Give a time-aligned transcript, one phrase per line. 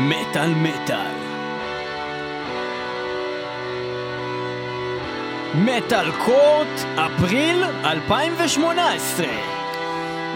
[0.00, 1.10] מטאל מטאל.
[5.54, 9.26] מטאל קורט, אפריל 2018.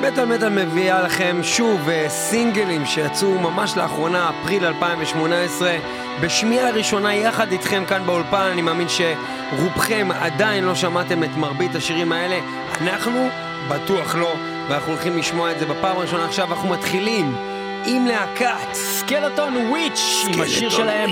[0.00, 5.76] מטאל מטאל מביאה לכם שוב אה, סינגלים שיצאו ממש לאחרונה, אפריל 2018,
[6.20, 12.12] בשמיעה ראשונה יחד איתכם כאן באולפן, אני מאמין שרובכם עדיין לא שמעתם את מרבית השירים
[12.12, 12.38] האלה,
[12.80, 13.28] אנחנו
[13.68, 14.34] בטוח לא,
[14.68, 17.51] ואנחנו הולכים לשמוע את זה בפעם הראשונה עכשיו, אנחנו מתחילים
[17.86, 21.10] עם להקת סקלטון וויץ', עם השיר שלהם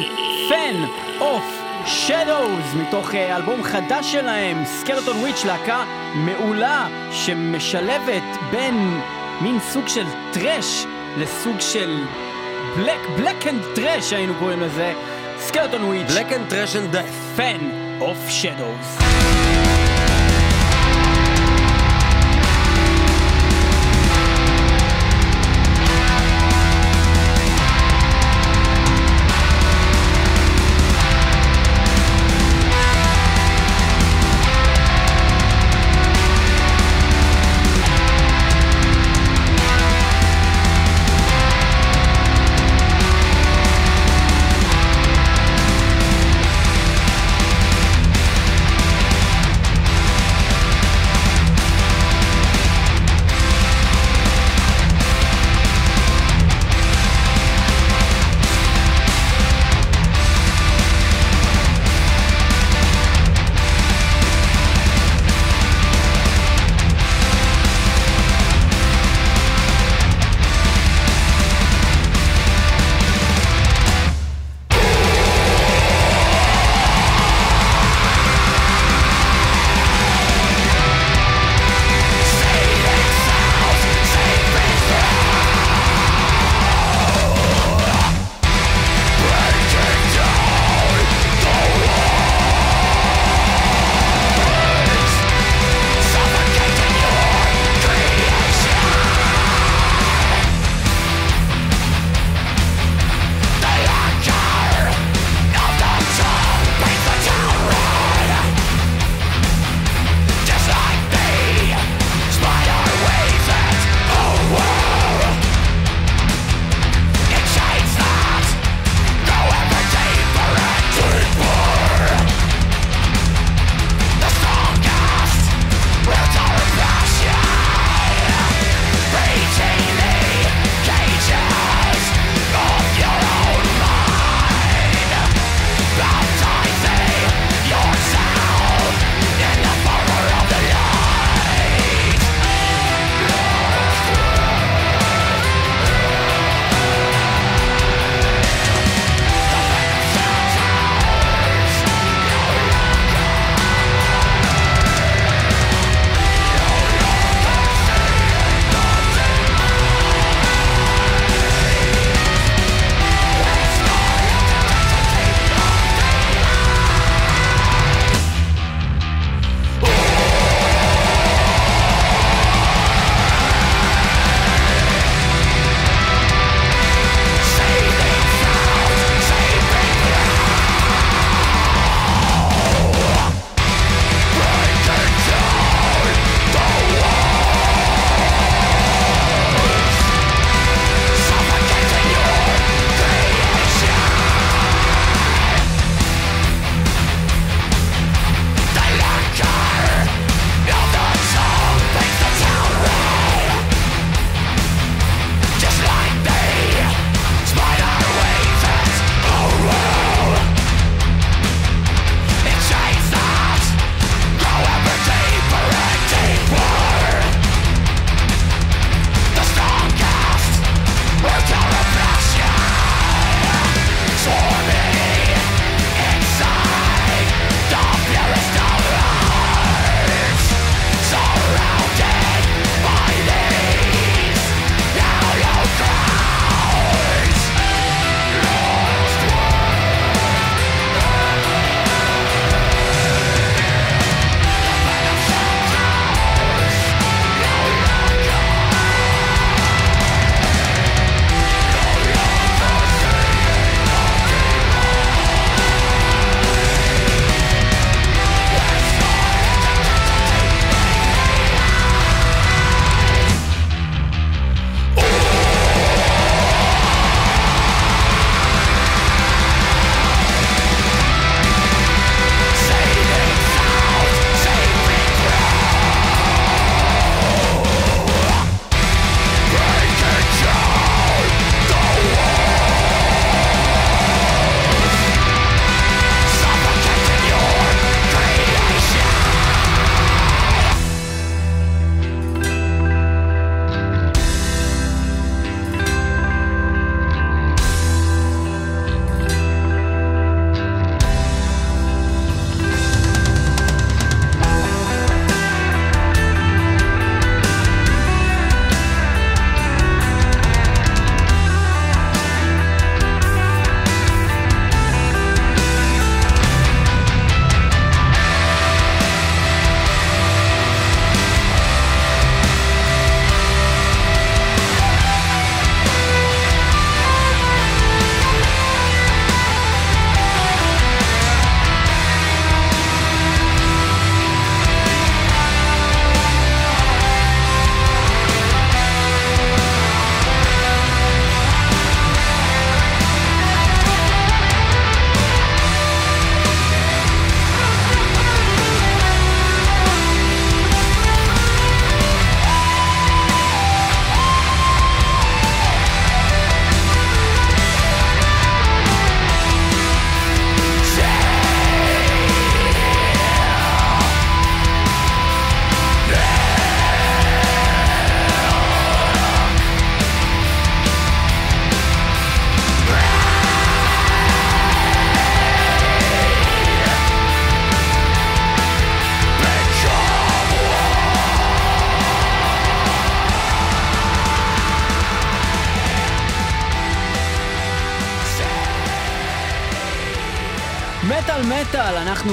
[0.48, 0.84] Fen
[1.20, 1.44] of
[1.86, 9.00] Shadows, מתוך אה, אלבום חדש שלהם, Skeletonwitch, להקה מעולה שמשלבת בין
[9.40, 10.86] מין סוג של thrash
[11.18, 12.04] לסוג של
[12.76, 14.92] black, black and thrash היינו קוראים לזה,
[15.38, 17.36] Skeletonwitch, Black and Thrash and Death.
[17.36, 18.98] Fen of Shadows.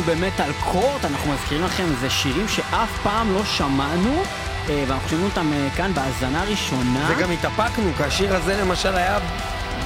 [0.08, 4.24] במטאל קורט, אנחנו מזכירים לכם, זה שירים שאף פעם לא שמענו,
[4.70, 7.10] אה, ואנחנו שומעים אותם אה, כאן בהאזנה ראשונה.
[7.10, 9.18] וגם התאפקנו, כי השיר הזה למשל היה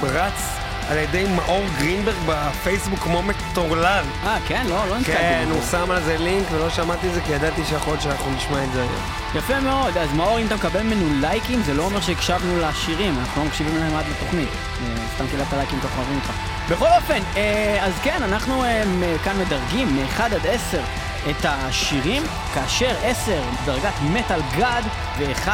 [0.02, 4.04] רץ על ידי מאור גרינברג בפייסבוק כמו מטורלל.
[4.24, 4.66] אה, כן?
[4.68, 5.18] לא, לא נתקלתי.
[5.18, 5.48] כן.
[5.50, 8.64] הוא שם על זה לינק ולא שמעתי את זה כי ידעתי שיכול להיות שאנחנו נשמע
[8.64, 9.02] את זה היום.
[9.34, 13.42] יפה מאוד, אז מאור, אם אתה מקבל ממנו לייקים, זה לא אומר שהקשבנו לשירים, אנחנו
[13.42, 14.48] לא מקשיבים להם עד לתוכנית.
[14.48, 16.32] אה, סתם קהילת הלייקים אנחנו אוהבים אותך.
[16.70, 18.82] בכל אופן, אה, אז כן, אנחנו אה,
[19.24, 20.82] כאן מדרגים מ-1 עד 10
[21.30, 22.22] את השירים,
[22.54, 24.84] כאשר 10 דרגת מטאל גאד,
[25.18, 25.48] ו-1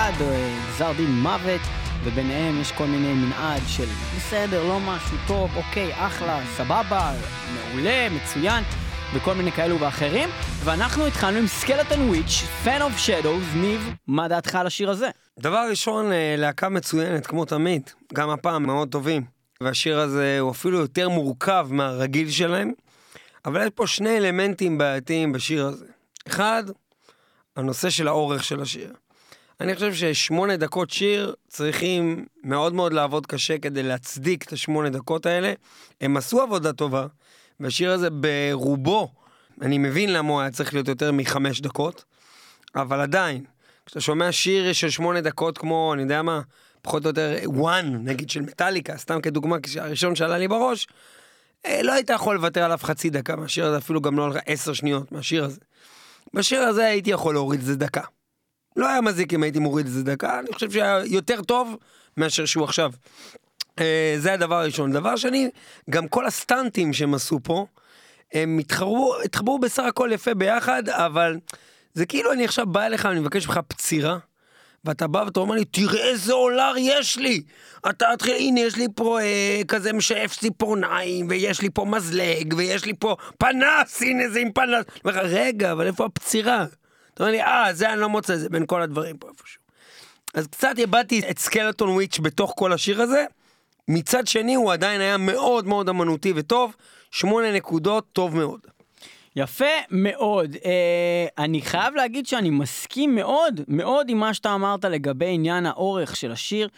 [0.69, 1.61] גזר דין מוות,
[2.09, 7.13] וביניהם יש כל מיני מנעד של בסדר, לא משהו טוב, אוקיי, אחלה, סבבה,
[7.55, 8.65] מעולה, מצוין.
[9.15, 10.29] וכל מיני כאלו ואחרים,
[10.65, 15.11] ואנחנו התחלנו עם סקלטון וויץ', Fan of Shadows, ניב, מה דעתך על השיר הזה?
[15.39, 19.23] דבר ראשון, אה, להקה מצוינת, כמו תמיד, גם הפעם מאוד טובים.
[19.61, 22.73] והשיר הזה הוא אפילו יותר מורכב מהרגיל שלהם,
[23.45, 25.87] אבל יש פה שני אלמנטים בעייתיים בשיר הזה.
[26.29, 26.65] אחד,
[27.57, 28.93] הנושא של האורך של השיר.
[29.61, 35.27] אני חושב ששמונה דקות שיר צריכים מאוד מאוד לעבוד קשה כדי להצדיק את השמונה דקות
[35.27, 35.53] האלה.
[36.01, 37.07] הם עשו עבודה טובה,
[37.61, 39.13] והשיר הזה ברובו,
[39.63, 42.05] אני מבין למה הוא היה צריך להיות יותר מחמש דקות,
[42.75, 43.45] אבל עדיין,
[43.87, 46.41] כשאתה שומע שיר של שמונה דקות כמו, אני יודע מה,
[46.83, 50.87] פחות או יותר one, נגיד של מטאליקה, סתם כדוגמה, הראשון שעלה לי בראש,
[51.67, 55.13] אה, לא היית יכול לוותר עליו חצי דקה מהשיר הזה, אפילו גם לא עשר שניות
[55.13, 55.61] מהשיר הזה.
[56.35, 58.03] בשיר הזה הייתי יכול להוריד את זה דקה.
[58.79, 61.77] לא היה מזיק אם הייתי מוריד את זה דקה, אני חושב שהיה יותר טוב
[62.17, 62.93] מאשר שהוא עכשיו.
[63.79, 64.93] אה, זה הדבר הראשון.
[64.93, 65.51] דבר שני,
[65.91, 67.67] גם כל הסטנטים שהם עשו פה,
[68.33, 71.39] הם התחברו, התחברו בסך הכל יפה ביחד, אבל
[71.95, 74.19] זה כאילו אני עכשיו בא אליך, אני מבקש ממך פצירה,
[74.85, 77.43] ואתה בא ואתה אומר לי, תראה איזה אולר יש לי!
[77.91, 82.85] אתה תתחיל, הנה יש לי פה אה, כזה משאף ציפורניים, ויש לי פה מזלג, ויש
[82.85, 84.85] לי פה פנס, הנה זה עם פנס.
[85.05, 86.65] רגע, אבל איפה הפצירה?
[87.19, 89.61] אתה אומר לי, אה, זה אני לא מוצא, זה בין כל הדברים פה איפשהו.
[90.35, 93.25] אז קצת איבדתי את סקלטון וויץ' בתוך כל השיר הזה.
[93.89, 96.77] מצד שני, הוא עדיין היה מאוד מאוד אמנותי וטוב.
[97.11, 98.61] שמונה נקודות, טוב מאוד.
[99.37, 100.57] יפה מאוד.
[100.65, 106.17] אה, אני חייב להגיד שאני מסכים מאוד, מאוד עם מה שאתה אמרת לגבי עניין האורך
[106.17, 106.69] של השיר.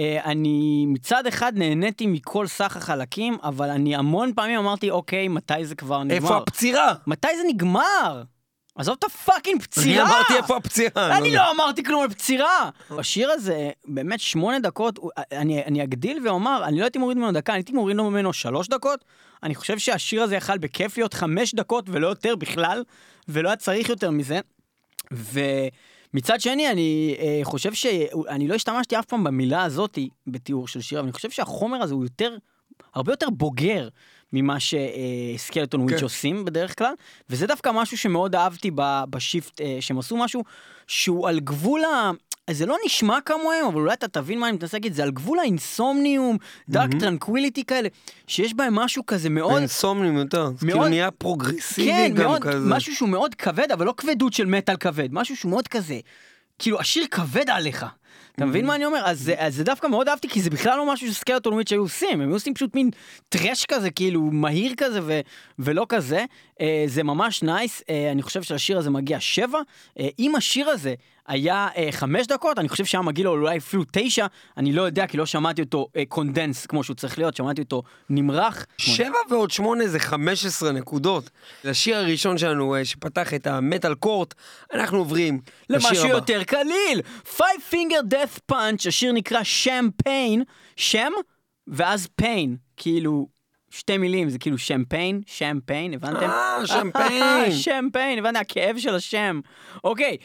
[0.00, 5.64] אה, אני מצד אחד נהניתי מכל סך החלקים, אבל אני המון פעמים אמרתי, אוקיי, מתי
[5.64, 6.16] זה כבר נגמר?
[6.16, 6.94] איפה הפצירה?
[7.06, 8.22] מתי זה נגמר?
[8.76, 10.04] עזוב את הפאקינג פצירה!
[10.04, 11.18] אני אמרתי איפה הפצירה.
[11.18, 12.70] אני לא אמרתי כלום על פצירה!
[12.90, 14.98] השיר הזה, באמת שמונה דקות,
[15.32, 18.68] אני, אני אגדיל ואומר, אני לא הייתי מוריד ממנו דקה, אני הייתי מוריד ממנו שלוש
[18.68, 19.04] דקות.
[19.42, 22.84] אני חושב שהשיר הזה יכל בכיף להיות חמש דקות ולא יותר בכלל,
[23.28, 24.40] ולא היה צריך יותר מזה.
[25.10, 27.86] ומצד שני, אני אה, חושב ש...
[28.28, 31.94] אני לא השתמשתי אף פעם במילה הזאתי בתיאור של שיר, אבל אני חושב שהחומר הזה
[31.94, 32.36] הוא יותר,
[32.94, 33.88] הרבה יותר בוגר
[34.32, 36.02] ממה שסקלטון וויץ' כן.
[36.04, 36.92] עושים בדרך כלל,
[37.30, 38.70] וזה דווקא משהו שמאוד אהבתי
[39.10, 40.42] בשיפט, אה, שהם עשו משהו
[40.86, 42.10] שהוא על גבול ה...
[42.50, 45.38] זה לא נשמע כמוהם, אבל אולי אתה תבין מה אני מנסה להגיד, זה על גבול
[45.38, 46.36] ה Insomnium,
[46.68, 47.88] Dark Tranquillity כאלה,
[48.26, 49.56] שיש בהם משהו כזה מאוד...
[49.56, 50.50] Insomnium יותר.
[50.50, 52.68] זה כאילו מאוד- נהיה פרוגרסיבי כן, גם מאוד, כזה.
[52.68, 55.98] משהו שהוא מאוד כבד, אבל לא כבדות של מטאל כבד, משהו שהוא מאוד כזה,
[56.58, 57.86] כאילו השיר כבד עליך.
[58.36, 59.02] אתה מבין מה אני אומר?
[59.04, 62.20] אז, זה- דווקא מאוד אהבתי, כי זה בכלל לא משהו ש Skeletonwitch היו עושים, הם
[62.20, 62.90] היו עושים פשוט מין
[63.28, 65.00] thrash כזה, כאילו מהיר כזה
[65.58, 66.24] ולא כזה.
[66.60, 69.58] אה, זה ממש נייס, אה, אני חושב שלשיר הזה מגיע שבע.
[70.00, 70.94] אה, אם השיר הזה
[71.28, 75.06] היה אה, חמש דקות, אני חושב שהיה מגיע לו אולי אפילו תשע, אני לא יודע,
[75.06, 78.66] כי לא שמעתי אותו אה, condensed כמו שהוא צריך להיות, שמעתי אותו נמרח.
[78.78, 81.30] שבע ועוד שמונה זה 15 נקודות.
[81.64, 84.34] לשיר הראשון שלנו אה, שפתח את המטאל קורט,
[84.74, 85.40] אנחנו עוברים
[85.70, 86.08] לשיר למשהו.
[86.08, 87.00] יותר קליל.
[87.36, 90.42] Five Finger Death Punch, השיר נקרא Sham Pain,
[90.76, 91.12] שם
[91.66, 93.35] ואז פיין, כאילו
[93.70, 96.30] שתי מילים, זה כאילו שמפיין, שמפיין, הבנתם?
[96.30, 97.52] אה, שמפיין.
[97.52, 98.40] שמפיין, הבנתם?
[98.40, 99.40] הכאב של השם.
[99.84, 100.16] אוקיי,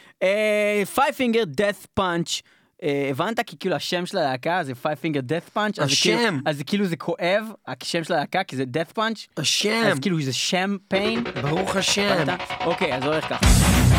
[1.18, 2.42] Finger Death Punch.
[2.84, 3.40] אה, הבנת?
[3.48, 5.84] כי כאילו השם של הלהקה זה Five Finger Death Punch.
[5.84, 6.40] אז כאילו- השם.
[6.46, 9.28] אז זה כאילו זה כואב, השם של הלהקה, כי זה Death Punch.
[9.38, 11.24] השם, אז כאילו זה שם פיין.
[11.42, 12.16] ברוך השם.
[12.20, 12.40] הבנת?
[12.66, 13.91] אוקיי, אז זה הולך ככה.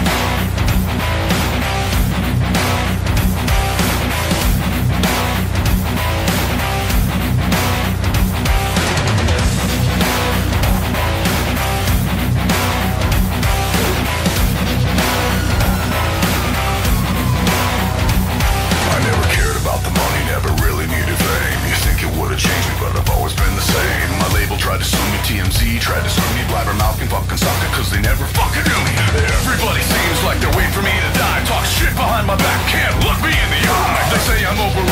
[34.55, 34.92] I'm over.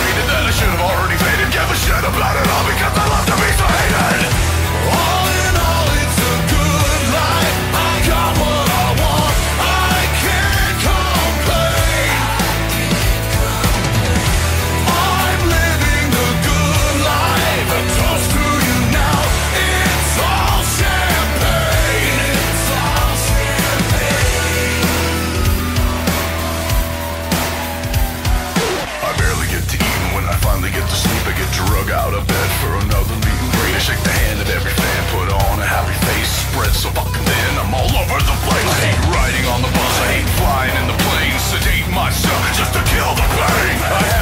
[36.80, 38.64] So fucking thin, I'm all over the place.
[38.64, 42.72] I hate riding on the bus, I hate flying in the plane, sedate myself just
[42.72, 44.19] to kill the pain.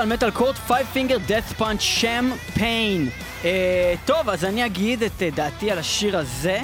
[0.00, 3.08] מטאל מטאל קורט, Five Finger Death Punch, Sham Pain.
[4.04, 6.58] טוב, אז אני אגיד את אה, דעתי על השיר הזה.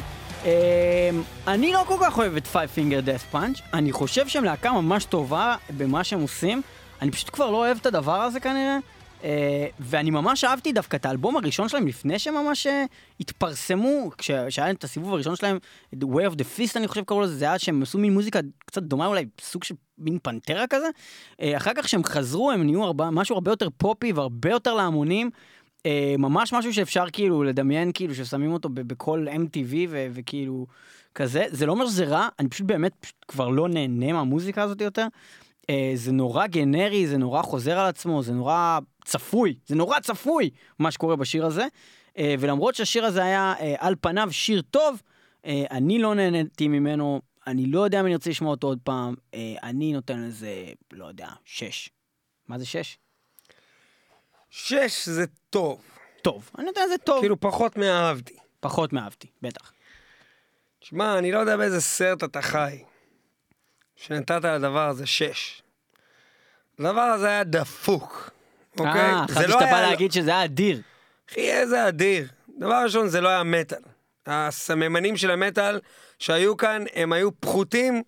[0.44, 1.10] אה,
[1.46, 5.04] אני לא כל כך אוהב את Five Finger Death Punch, אני חושב שהם להקה ממש
[5.04, 6.62] טובה במה שהם עושים,
[7.02, 8.76] אני פשוט כבר לא אוהב את הדבר הזה כנראה.
[9.26, 12.84] אה, ואני ממש אהבתי דווקא את האלבום הראשון שלהם לפני שהם ממש אה,
[13.20, 15.58] התפרסמו, כשהיה את הסיבוב הראשון שלהם,
[15.94, 18.40] The Way of the Fist אני חושב קראו לזה, זה היה שהם עשו מין מוזיקה
[18.66, 20.86] קצת דומה אולי, סוג של מין פנטרה כזה.
[21.40, 25.30] אה, אחר כך שהם חזרו הם נהיו הרבה, משהו הרבה יותר פופי והרבה יותר להמונים.
[26.18, 30.66] ממש משהו שאפשר כאילו לדמיין כאילו ששמים אותו בכל MTV ו- וכאילו
[31.14, 31.44] כזה.
[31.48, 35.06] זה לא אומר שזה רע, אני פשוט באמת פשוט כבר לא נהנה מהמוזיקה הזאת יותר.
[35.70, 40.50] אה, זה נורא גנרי, זה נורא חוזר על עצמו, זה נורא צפוי, זה נורא צפוי
[40.78, 41.66] מה שקורה בשיר הזה.
[42.18, 45.02] אה, ולמרות שהשיר הזה היה אה, על פניו שיר טוב,
[45.46, 49.14] אה, אני לא נהניתי ממנו, אני לא יודע אם אני רוצה לשמוע אותו עוד פעם,
[49.34, 51.90] אה, אני נותן לזה, לא יודע, שש.
[52.48, 52.98] מה זה שש?
[54.50, 55.82] שש זה טוב.
[56.22, 56.50] טוב.
[56.58, 57.20] אני נותן לזה טוב.
[57.20, 58.36] כאילו פחות מאהבתי.
[58.60, 59.72] פחות מאהבתי, בטח.
[60.80, 62.82] שמע, אני לא יודע באיזה סרט אתה חי,
[63.96, 65.62] שנתת לדבר הזה שש.
[66.78, 68.30] הדבר הזה היה דפוק,
[68.78, 69.00] אוקיי?
[69.00, 70.80] אה, חשבתי לא שאתה בא להגיד שזה היה אדיר.
[71.30, 72.28] אחי, איזה אדיר.
[72.58, 73.78] דבר ראשון, זה לא היה מטאל.
[74.26, 75.80] הסממנים של המטאל
[76.18, 78.02] שהיו כאן, הם היו פחותים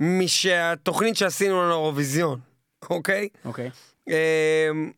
[0.00, 2.40] משהתוכנית שעשינו על האירוויזיון,
[2.90, 3.28] אוקיי?
[3.44, 3.70] אוקיי.
[4.08, 4.92] אמ,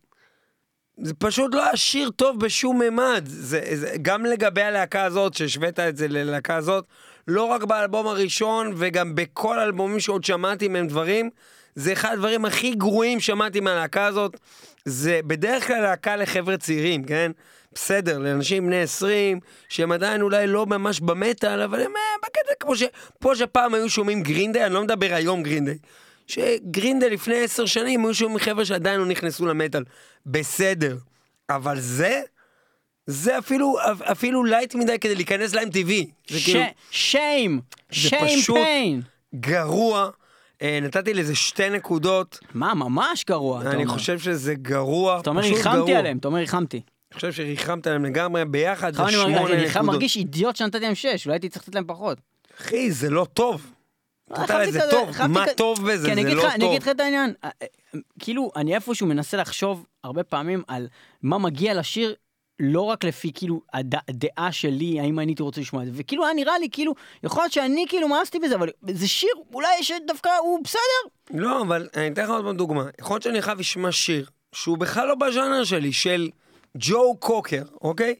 [1.02, 3.22] זה פשוט לא היה שיר טוב בשום ממד.
[3.26, 6.84] זה, זה, גם לגבי הלהקה הזאת, שהשווית את זה ללהקה הזאת,
[7.28, 11.30] לא רק באלבום הראשון, וגם בכל האלבומים שעוד שמעתי מהם דברים,
[11.74, 14.36] זה אחד הדברים הכי גרועים שמעתי מהלהקה הזאת.
[14.84, 17.32] זה בדרך כלל להקה לחבר'ה צעירים, כן?
[17.74, 22.76] בסדר, לאנשים בני 20, שהם עדיין אולי לא ממש במטאל, אבל הם אה, בקטע כמו
[22.76, 22.82] ש...
[23.18, 25.78] פה שפעם היו שומעים Green Day, אני לא מדבר היום Green Day.
[26.26, 29.84] ש Green Day לפני עשר שנים היו שומעים חבר'ה שעדיין לא נכנסו למטאל.
[30.26, 30.96] בסדר.
[31.50, 32.20] אבל זה,
[33.06, 35.90] זה אפילו, אפילו לייט מדי כדי להיכנס ל-MTV.
[36.28, 37.60] זה כאילו Shame!
[37.92, 39.02] זה shame פשוט- Pain!
[39.34, 40.10] גרוע.
[40.62, 42.38] אה, נתתי לזה שתי נקודות.
[42.54, 43.86] מה, ממש גרוע, אני.
[43.86, 45.98] חושב שזה גרוע, אתה אומר פשוט ריחמתי גרוע.
[45.98, 46.76] עליהם, אתה אומר ריחמתי.
[46.76, 49.82] אני חושב שריחמת עליהם לגמרי, ביחד זה שמונה מרגיש- אני נקודות.
[49.86, 52.18] מרגיש אידיוט שנתתי להם שש, אולי הייתי צריך לתת להם פחות.
[52.60, 53.72] אחי, זה לא טוב.
[54.30, 54.46] לזה
[54.80, 56.12] כזה- טוב, מה טוב בזה?
[56.12, 56.94] אני זה לא לך- אני אגיד לך טוב.
[56.94, 57.66] את העניין, אה, אה,
[58.18, 60.86] כאילו, אני איפשהו מנסה לחשוב הרבה פעמים על
[61.22, 62.14] מה מגיע לשיר.
[62.64, 66.24] לא רק לפי כאילו הד- הדעה שלי, האם אני הייתי רוצה לשמוע את זה, וכאילו
[66.24, 70.28] היה נראה לי כאילו, יכול להיות שאני כאילו מאסתי בזה, אבל זה שיר אולי שדווקא
[70.42, 70.80] הוא בסדר.
[71.40, 72.84] לא, אבל אני אתן לך עוד פעם דוגמה.
[73.00, 76.28] יכול להיות שאני חייב לשמוע שיר שהוא בכלל לא בז'אנר שלי, של
[76.76, 78.14] ג'ו קוקר, אוקיי?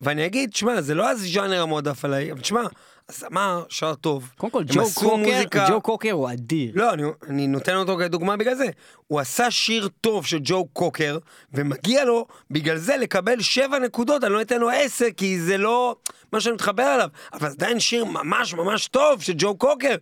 [0.00, 2.62] ואני אגיד, שמע, זה לא הז'אנר המועדף עליי, אבל שמע,
[3.08, 4.30] הזמר שר טוב.
[4.36, 6.72] קודם כל, ג'ו קוקר, מוזיקה- ג'ו קוקר הוא אדיר.
[6.74, 8.66] לא, אני, אני נותן אותו כדוגמה בגלל זה.
[9.06, 11.18] הוא עשה שיר טוב של ג'ו קוקר,
[11.54, 15.96] ומגיע לו בגלל זה לקבל שבע נקודות, אני לא אתן לו עשר, כי זה לא
[16.32, 17.08] מה שאני מתחבר אליו.
[17.32, 19.94] אבל עדיין שיר ממש ממש טוב של ג'ו קוקר.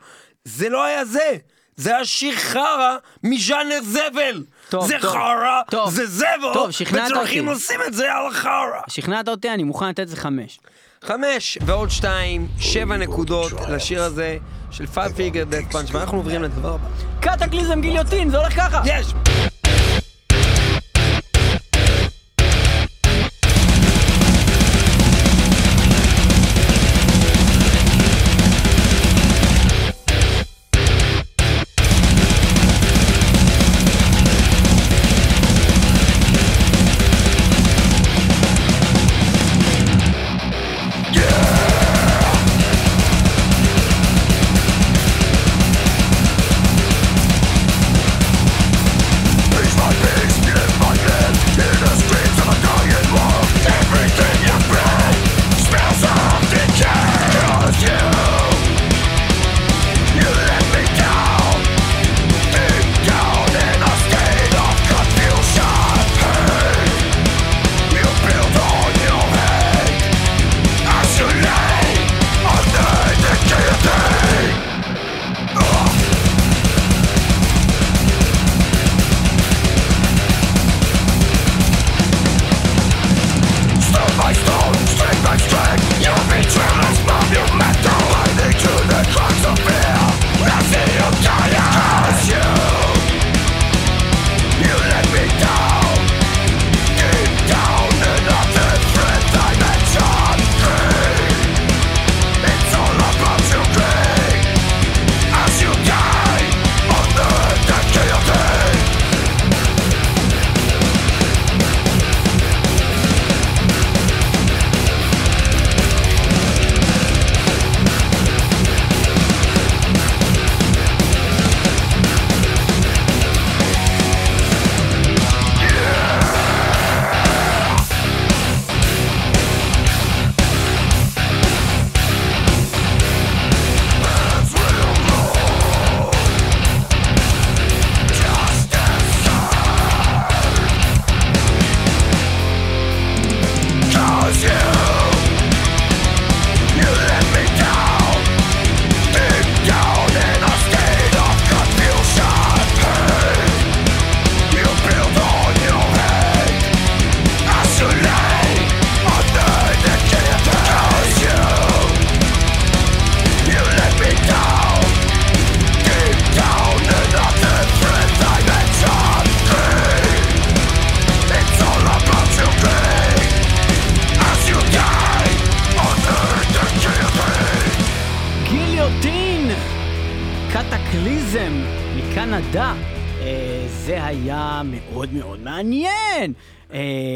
[0.44, 1.36] זה לא היה זה.
[1.76, 4.44] זה היה שיר חרא מז'אנר זבל.
[4.68, 5.90] טוב, זה חרא, טוב.
[5.90, 7.58] זה זבל, טוב, שכנעת וצרכים אותי.
[7.60, 8.80] עושים את זה על החרא.
[8.88, 10.58] שכנעת אותי, אני מוכן לתת לזה חמש.
[11.04, 14.36] חמש ועוד שתיים, שבע נקודות לשיר הזה
[14.70, 16.88] של Five Figure Death Punch, ואנחנו עוברים לדבר הבא.
[17.20, 18.82] קטקליזם גיליוטין, זה הולך ככה.
[18.86, 19.06] יש!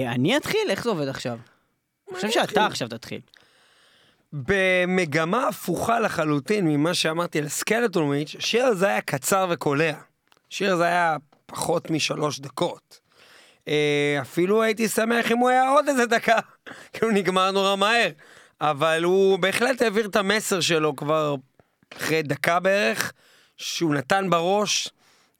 [0.07, 0.71] אני אתחיל?
[0.71, 1.39] איך זה עובד עכשיו?
[2.09, 3.21] אני חושב שאתה עכשיו תתחיל.
[4.33, 9.93] במגמה הפוכה לחלוטין ממה שאמרתי על סקלטון וויץ', השיר הזה היה קצר וקולע.
[10.51, 13.01] השיר הזה היה פחות משלוש דקות.
[13.69, 16.39] אה, אפילו הייתי שמח אם הוא היה עוד איזה דקה,
[16.93, 18.09] כי הוא נגמר נורא מהר.
[18.61, 21.35] אבל הוא בהחלט העביר את המסר שלו כבר
[21.97, 23.13] אחרי דקה בערך,
[23.57, 24.89] שהוא נתן בראש,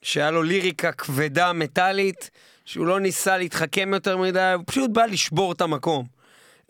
[0.03, 2.31] שהיה לו ליריקה כבדה מטאלית,
[2.67, 6.07] שהוא לא ניסה להתחכם יותר מדי, הוא פשוט בא לשבור את המקום.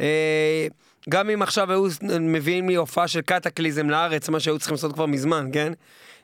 [0.00, 0.66] אה,
[1.08, 1.86] גם אם עכשיו היו
[2.20, 5.72] מביאים לי הופעה של קטקליזם לארץ, מה שהיו צריכים לעשות כבר מזמן, כן?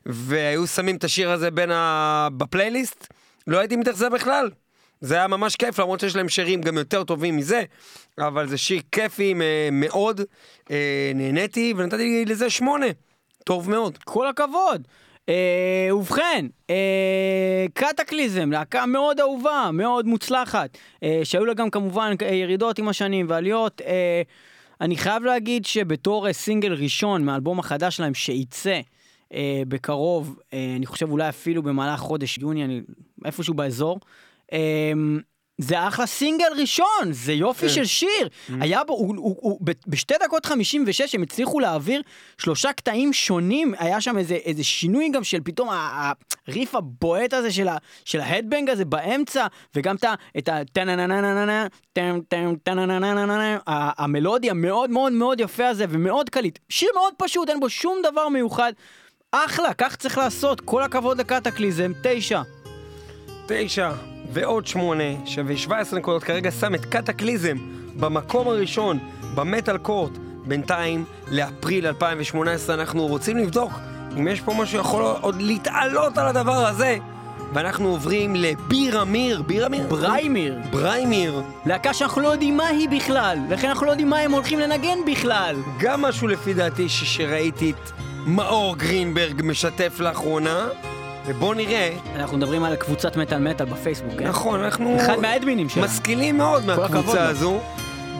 [0.06, 2.28] והיו שמים את השיר הזה בין ה...
[2.36, 3.12] בפלייליסט,
[3.46, 4.50] לא הייתי מתאכזב בכלל.
[5.00, 7.62] זה היה ממש כיף, למרות שיש להם שירים גם יותר טובים מזה,
[8.18, 9.34] אבל זה שיר כיפי
[9.72, 10.20] מאוד,
[10.70, 12.86] אה, נהניתי ונתתי לזה שמונה.
[13.44, 13.98] טוב מאוד.
[14.04, 14.88] כל הכבוד.
[15.32, 22.34] אה, ובכן, אה, קטקליזם, להקה מאוד אהובה, מאוד מוצלחת, אה, שהיו לה גם כמובן אה,
[22.34, 23.80] ירידות עם השנים ועליות.
[23.80, 24.22] אה,
[24.80, 28.80] אני חייב להגיד שבתור אה, סינגל ראשון מהאלבום החדש שלהם שייצא
[29.34, 32.80] אה, בקרוב, אה, אני חושב אולי אפילו במהלך חודש יוני, אני
[33.24, 34.00] איפשהו באזור,
[34.52, 34.92] אה,
[35.58, 37.74] זה אחלה סינגל ראשון, זה יופי כן.
[37.74, 38.28] של שיר.
[38.60, 42.02] היה בו, הוא, הוא, הוא, בשתי דקות 56 הם הצליחו להעביר
[42.38, 45.68] שלושה קטעים שונים, היה שם איזה, איזה שינוי גם של פתאום
[46.46, 49.96] הריף הבועט הזה של, ה, של ההדבנג הזה באמצע, וגם
[50.38, 50.62] את ה-
[53.98, 56.58] המלודי המאוד מאוד מאוד יפה הזה ומאוד קליט.
[56.68, 58.72] שיר מאוד פשוט, אין בו שום דבר מיוחד.
[59.32, 62.42] אחלה, כך צריך לעשות, כל הכבוד לקטקליזם, תשע.
[63.48, 67.56] תשע ועוד שמונה שווה 17 נקודות, כרגע שם את קטקליזם
[67.96, 68.98] במקום הראשון
[69.34, 70.12] במטאל קורט.
[70.44, 73.72] בינתיים, לאפריל 2018 אנחנו רוצים לבדוק
[74.18, 76.98] אם יש פה משהו יכול עוד להתעלות על הדבר הזה.
[77.54, 79.86] ואנחנו עוברים לבירמיר, בירמיר?
[79.86, 80.58] בריימיר.
[80.70, 81.42] בריימיר.
[81.66, 84.98] להקה שאנחנו לא יודעים מה היא בכלל, לכן אנחנו לא יודעים מה הם הולכים לנגן
[85.06, 85.56] בכלל.
[85.80, 87.90] גם משהו לפי דעתי שראיתי את
[88.26, 90.68] מאור גרינברג משתף לאחרונה,
[91.26, 91.96] ובוא נראה.
[92.16, 94.26] אנחנו מדברים על קבוצת מטאל מטאל בפייסבוק, כן?
[94.28, 95.86] נכון, אנחנו אחד מהאדמינים שלנו.
[95.86, 96.64] משכילים מאוד.
[96.66, 97.60] מהקבוצה הזו.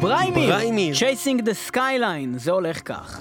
[0.01, 0.51] בריימיר.
[0.51, 0.95] בריימיר.
[0.95, 3.21] Chasing the Skyline, זה הולך כך.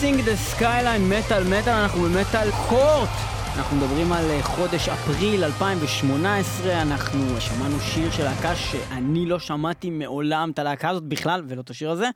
[0.00, 3.08] Chasing the Skyline, מטאל מטאל, אנחנו במטאל קורט.
[3.56, 9.90] אנחנו מדברים על אה, חודש אפריל 2018, אנחנו שמענו שיר של להקה שאני לא שמעתי
[9.90, 12.08] מעולם את הלהקה הזאת בכלל, ולא את השיר הזה.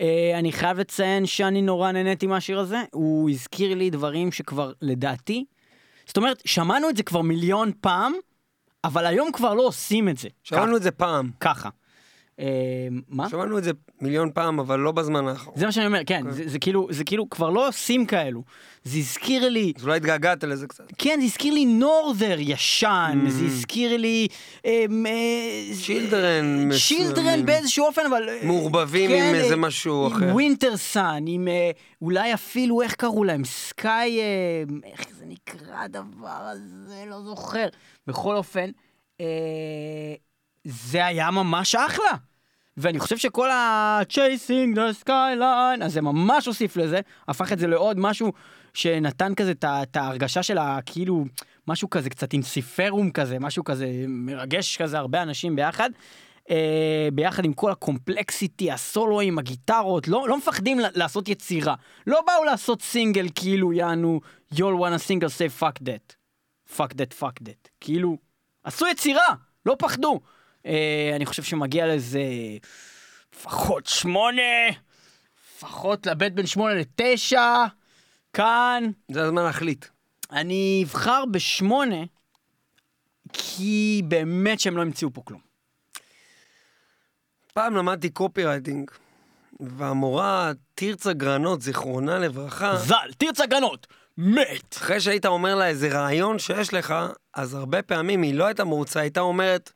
[0.00, 5.44] אה, אני חייב לציין שאני נורא נהניתי מהשיר הזה, הוא הזכיר לי דברים שכבר לדעתי,
[6.06, 8.12] זאת אומרת, שמענו את זה כבר מיליון פעם,
[8.84, 10.28] אבל היום כבר לא עושים את זה.
[10.42, 11.30] שמענו את זה פעם.
[11.40, 11.68] ככה.
[12.42, 12.48] אה,
[13.08, 13.28] מה?
[13.28, 15.56] שמענו את זה מיליון פעם, אבל לא בזמן האחרון.
[15.58, 18.42] זה מה שאני אומר, כן, זה, זה כאילו, זה כאילו כבר לא עושים כאלו.
[18.84, 20.84] זה הזכיר לי, אז אולי התגעגעת לזה קצת.
[20.98, 24.28] כן, זה הזכיר לי Norther ישן, זה הזכיר לי...
[24.64, 27.46] אמ, אה, שילדרן, Children מסוימים.
[27.46, 28.28] באיזשהו אופן, אבל...
[28.28, 30.32] אה, מעורבבים כן, עם אה, איזה משהו עם אחר.
[30.32, 31.70] Wintersun, עם אה,
[32.02, 33.44] אולי אפילו, איך קראו להם?
[33.44, 34.20] סקאי...
[34.20, 37.04] אה, איך זה נקרא הדבר הזה?
[37.06, 37.66] לא זוכר.
[38.06, 38.70] בכל אופן,
[39.20, 40.14] אה,
[40.64, 42.31] זה היה ממש אחלה.
[42.76, 47.98] ואני חושב שכל ה-chasing the skyline, אז זה ממש הוסיף לזה, הפך את זה לעוד
[47.98, 48.32] משהו
[48.74, 50.78] שנתן כזה את ההרגשה של ה...
[50.86, 51.24] כאילו,
[51.68, 55.90] משהו כזה קצת אינסיפרום כזה, משהו כזה מרגש כזה, הרבה אנשים ביחד.
[56.50, 61.74] אה, ביחד עם כל הקומפלקסיטי, הסולואים, הגיטרות, לא, לא מפחדים לעשות יצירה.
[62.06, 64.20] לא באו לעשות סינגל כאילו יענו,
[64.54, 66.14] you'll wanna single say fuck that.
[66.76, 67.68] fuck that, fuck that.
[67.80, 68.18] כאילו,
[68.64, 69.34] עשו יצירה,
[69.66, 70.20] לא פחדו.
[70.66, 72.22] אה, אני חושב שמגיע לזה
[73.34, 74.68] לפחות שמונה,
[75.56, 77.64] לפחות לאבד בין שמונה לתשע,
[78.32, 78.84] כאן.
[79.08, 79.86] זה הזמן להחליט.
[80.30, 82.04] אני אבחר בשמונה,
[83.32, 85.40] כי באמת שהם לא המציאו פה כלום.
[87.54, 88.90] פעם למדתי קופי רייטינג,
[89.60, 93.86] והמורה תרצה גרנות, זיכרונה לברכה, ז"ל, תרצה גנות,
[94.18, 94.76] מת!
[94.76, 96.94] אחרי שהיית אומר לה איזה רעיון שיש לך,
[97.34, 99.72] אז הרבה פעמים היא לא הייתה מרוצה, הייתה אומרת,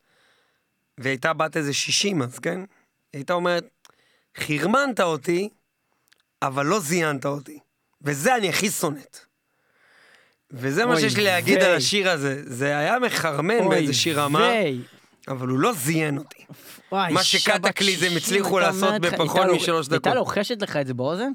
[0.98, 2.59] והיא הייתה בת איזה 60 אז, כן?
[2.59, 2.66] היא
[3.12, 3.64] הייתה אומרת,
[4.38, 5.48] חרמנת אותי,
[6.42, 7.59] אבל לא זיינת אותי.
[8.02, 9.18] וזה אני הכי שונאת.
[10.50, 11.59] וזה מה שיש לי להגיד.
[11.59, 12.42] על השיר הזה.
[12.44, 14.80] זה היה מחרמן באיזה שיר אמר, ויי.
[15.28, 16.44] אבל הוא לא זיין אותי.
[16.92, 20.06] מה שקטקליזם הצליחו לעשות בפחות משלוש דקות.
[20.06, 21.30] הייתה לוחשת לך את זה באוזן?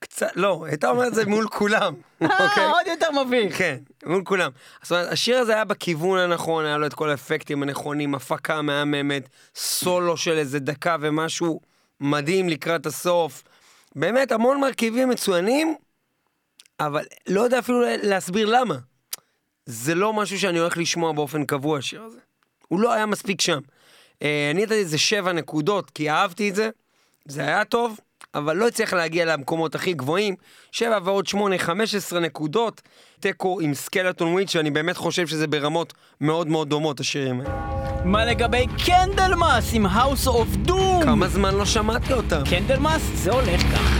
[0.00, 2.64] קצת, לא, הייתה אומרת זה מול כולם, אוקיי?
[2.64, 3.58] אה, עוד יותר מביך.
[3.58, 4.50] כן, מול כולם.
[4.82, 9.28] זאת אומרת, השיר הזה היה בכיוון הנכון, היה לו את כל האפקטים הנכונים, הפקה מהממת,
[9.54, 11.60] סולו של איזה דקה ומשהו
[12.00, 13.42] מדהים לקראת הסוף.
[13.96, 15.74] באמת, המון מרכיבים מצוינים,
[16.80, 18.74] אבל לא יודע אפילו להסביר למה.
[19.66, 22.18] זה לא משהו שאני הולך לשמוע באופן קבוע, השיר הזה.
[22.68, 23.58] הוא לא היה מספיק שם.
[24.22, 26.70] אה, אני נתתי איזה שבע נקודות, כי אהבתי את זה,
[27.24, 27.98] זה היה טוב,
[28.34, 30.34] אבל לא הצליח להגיע למקומות הכי גבוהים.
[30.72, 32.80] שבע ועוד שמונה, חמש עשרה נקודות.
[33.20, 37.80] תיקו עם Skeletonwitch, שאני באמת חושב שזה ברמות מאוד מאוד דומות, השירים האלה.
[38.04, 41.04] מה לגבי Candlemass עם House of Doom?
[41.04, 42.42] כמה זמן לא שמעתי אותם.
[42.50, 43.99] Candlemass זה הולך כך.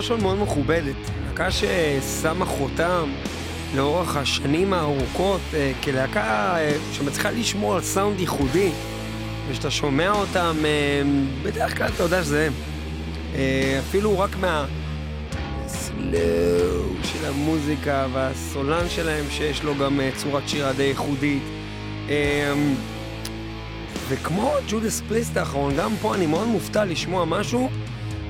[0.00, 0.94] ראשון מאוד מכובדת.
[1.28, 3.12] להקה ששמה חותם
[3.74, 8.70] לאורך השנים הארוכות אה, כלהקה אה, שמצליחה לשמור על סאונד ייחודי.
[9.48, 11.02] וכשאתה שומע אותם, אה,
[11.42, 12.52] בדרך כלל אתה יודע שזה הם.
[13.88, 14.66] אפילו רק מה...
[15.66, 21.42] סלואו של המוזיקה והסולן שלהם, שיש לו גם צורת שירה די ייחודית.
[24.08, 27.70] וכמו ג'ודס פריסט האחרון, גם פה אני מאוד מופתע לשמוע משהו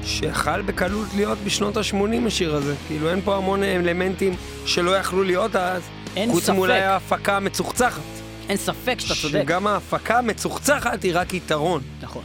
[0.05, 2.75] שיכל בקלות להיות בשנות ה-80 השיר הזה.
[2.87, 4.37] כאילו אין פה המון אלמנטים
[4.67, 5.83] שלא יכלו להיות אז.
[6.17, 6.55] אין חוץ ספק.
[6.55, 8.03] מאולי ההפקה המצוחצחת.
[8.49, 9.43] אין ספק שאתה צודק.
[9.43, 11.83] שגם ההפקה המצוחצחת היא רק יתרון.
[12.03, 12.23] נכון.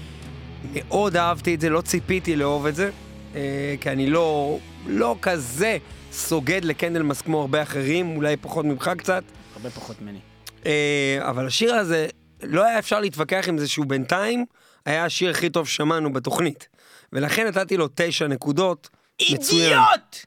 [0.73, 2.89] מאוד אהבתי את זה, לא ציפיתי לאהוב את זה,
[3.35, 4.57] אה, כי אני לא,
[4.87, 5.77] לא כזה
[6.11, 9.23] סוגד לקנדלמאס כמו הרבה אחרים, אולי פחות ממך קצת.
[9.55, 10.19] הרבה פחות ממני.
[10.65, 12.07] אה, אבל השיר הזה,
[12.43, 14.45] לא היה אפשר להתווכח עם זה שהוא בינתיים
[14.85, 16.67] היה השיר הכי טוב ששמענו בתוכנית.
[17.15, 18.89] ולכן נתתי לו תשע נקודות.
[19.31, 19.79] מצוין.
[19.79, 20.25] אידיוט!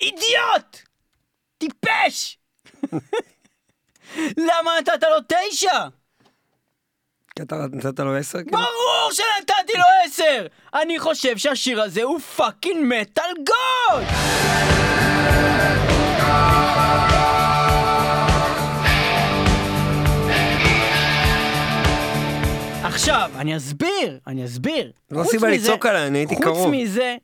[0.00, 0.78] אידיוט!
[1.58, 2.38] טיפש!
[4.48, 5.88] למה נתת לו תשע?
[7.36, 8.38] כי אתה נתת לו עשר?
[8.42, 8.58] כאילו?
[8.58, 10.46] ברור שנתתי לו עשר!
[10.74, 14.04] אני חושב שהשיר הזה הוא fucking metal god!
[22.98, 24.92] עכשיו, אני אסביר, אני אסביר.
[25.10, 26.56] לא סיבה לצעוק עליי, אני הייתי קרוב.
[26.56, 27.16] חוץ מזה,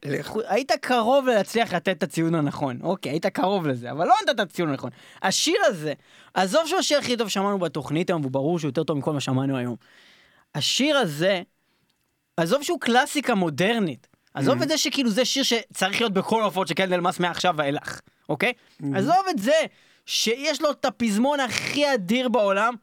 [0.49, 2.79] היית קרוב להצליח לתת את הציון הנכון.
[2.83, 4.91] אוקיי, היית קרוב לזה, אבל לא נתת את הציון הנכון.
[5.23, 5.93] השיר הזה,
[6.35, 9.57] עזוב שהוא השיר הכי טוב שמענו בתוכנית היום, וברור שהוא יותר טוב מכל מה שמענו
[9.57, 9.77] היום.
[10.55, 11.43] השיר הזה,
[12.37, 14.07] עזוב שהוא קלאסיקה מודרנית.
[14.35, 18.01] עזוב את זה שכאילו זה שיר שצריך להיות בכל ההופעות של קנדל מס מעכשיו ואילך,
[18.29, 18.53] אוקיי?
[18.95, 19.61] עזוב את זה
[20.07, 22.75] שיש לו את הפזמון הכי אדיר בעולם.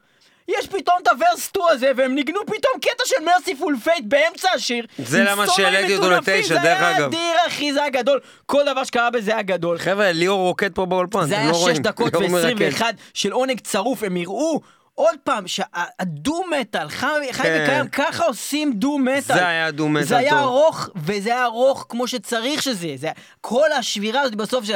[0.58, 4.86] יש פתאום את הוורסטו הזה, והם ניגנו פתאום קטע של מרסיפול פייט באמצע השיר.
[4.98, 7.06] זה למה שהעליתי אותו לתשע, זה דרך היה אגב.
[7.06, 8.20] אדיר, אחי, זה היה גדול.
[8.46, 9.78] כל דבר שקרה בזה היה גדול.
[9.78, 11.76] חבר'ה, ליאור רוקד פה באולפן, זה אתם היה לא 6 רואים.
[11.82, 12.72] דקות ליאור מרקד.
[12.80, 12.82] ו-21
[13.14, 14.60] של עונג צרוף, הם יראו
[14.94, 17.60] עוד פעם שהדו מטאל, חי חי כן.
[17.64, 19.20] וקיים, ככה עושים דו מטאל.
[19.36, 20.38] זה היה דו מטאל זה היה טוב.
[20.40, 22.96] ארוך, וזה היה ארוך כמו שצריך שזה יהיה.
[22.98, 24.74] זה היה- כל השבירה הזאת בסוף של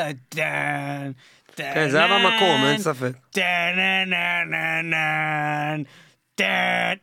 [1.57, 3.13] כן, זה היה במקום, אין ספק.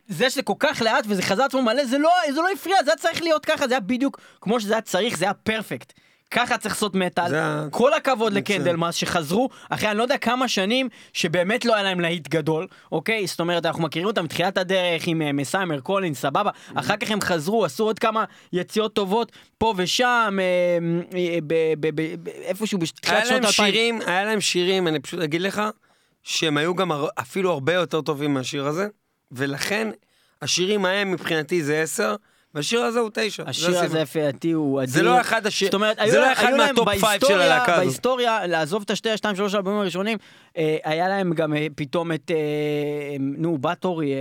[0.07, 2.97] זה שזה כל כך לאט וזה חזר עצמו מלא, לא, זה לא הפריע, זה היה
[2.97, 5.93] צריך להיות ככה, זה היה בדיוק כמו שזה היה צריך, זה היה פרפקט.
[6.33, 7.29] ככה צריך לעשות מטאל.
[7.29, 8.33] זה כל הכבוד.
[8.33, 13.27] לקנדלמאס שחזרו אחרי אני לא יודע כמה שנים שבאמת לא היה להם להיט גדול, אוקיי?
[13.27, 16.51] זאת אומרת, אנחנו מכירים אותם מתחילת הדרך עם אה, מסיימר קולין, סבבה.
[16.75, 18.23] אחר כך הם חזרו, עשו עוד כמה
[18.53, 20.77] יציאות טובות פה ושם, אה,
[21.17, 21.39] אה,
[22.43, 23.71] איפשהו בתחילת שנות ה-2000.
[23.71, 25.61] שירים, היה להם שירים, אני פשוט אגיד לך,
[26.23, 28.87] שהם היו גם אפילו הרבה יותר טובים מהשיר הזה,
[29.31, 29.87] ולכן
[30.41, 32.15] השירים ההם מבחינתי זה עשר,
[32.55, 33.43] והשיר הזה הוא תשע.
[33.43, 33.79] זה השיר.
[33.79, 34.93] הזה לפי דעתי הוא אדיר.
[34.93, 37.85] זה לא אחד השיר- זאת אומרת, זה לא אחד מה top five של הלהקה הזאת.
[37.85, 40.17] בהיסטוריה, לעזוב את השתי, השתיים, שלוש האלבומים הראשונים,
[40.57, 42.37] אה, היה להם גם אה, פתאום את, אה,
[43.19, 44.13] נו, באטורי,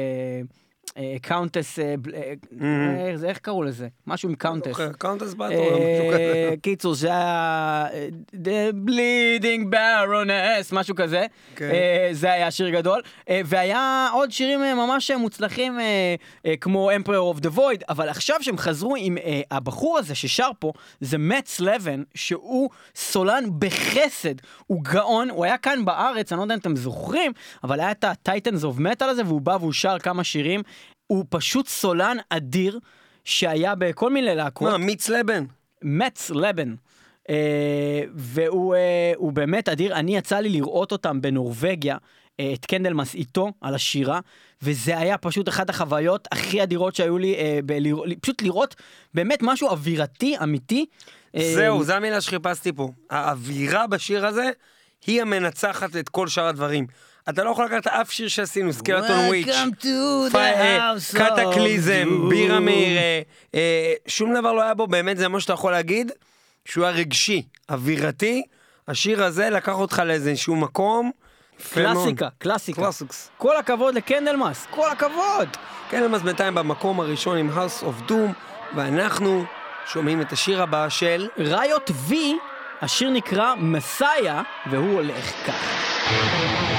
[1.23, 2.33] Countess, אה, אה,
[2.63, 3.89] אה, איך קראו לזה?
[4.07, 4.77] משהו עם Countess.
[4.99, 5.35] Countess.
[5.41, 7.87] אה, קיצור, זה היה
[8.33, 11.27] The Bleeding Baroness, משהו כזה.
[11.61, 13.03] אה, זה היה שיר גדול.
[13.45, 15.79] והיה עוד שירים ממש מוצלחים
[16.61, 19.19] כמו Emperor of the Void, אבל עכשיו שהם חזרו עם
[19.51, 24.35] הבחור הזה ששר פה, זה מאץ לוון, שהוא סולן בחסד,
[24.67, 27.33] הוא גאון, הוא היה כאן בארץ, אני לא יודע אם אתם זוכרים,
[27.65, 30.63] אבל היה את ה-Titans of Metal הזה, והוא בא והוא שר כמה שירים.
[31.07, 32.79] הוא פשוט סולן אדיר.
[33.25, 34.71] שהיה בכל מיני להקות.
[34.71, 35.45] מה, מיץ לבן?
[35.83, 36.75] מאץ לוון.
[37.23, 37.33] אה,
[38.15, 43.75] והוא אה, באמת אדיר, אני יצא לי לראות אותם בנורבגיה, אה, את קנדלמאס איתו על
[43.75, 44.21] השירה,
[44.63, 48.75] וזה היה פשוט אחת החוויות הכי אדירות שהיו לי, אה, בלראות, פשוט לראות
[49.15, 50.87] באמת משהו אווירתי, אמיתי.
[51.37, 52.89] אה, זהו, זו המילה שחיפשתי פה.
[53.11, 54.51] האווירה בשיר הזה
[55.07, 56.87] היא המנצחת את כל שאר הדברים.
[57.29, 59.47] אתה לא יכול לקחת אף שיר שעשינו, Skeletonwitch,
[60.33, 62.29] או קטקליזם.
[62.29, 63.23] בירה מאיר, אה,
[63.55, 66.13] אה, שום דבר לא היה בו, באמת זה מה שאתה יכול להגיד,
[66.65, 68.43] שהוא היה רגשי, אווירתי.
[68.89, 71.11] השיר הזה לקח אותך לאיזשהו מקום.
[71.75, 72.81] קלאסיקה, קלאסיקה.
[72.83, 73.31] Classics.
[73.39, 75.49] כל הכבוד לקנדלמאס, כל הכבוד.
[76.15, 78.33] אז בינתיים במקום הראשון עם House of Doom,
[78.77, 79.45] ואנחנו
[79.87, 81.29] שומעים את השיר הבא של...
[81.39, 82.15] Riot V,
[82.83, 86.72] השיר נקרא מסאיה, והוא הולך כך.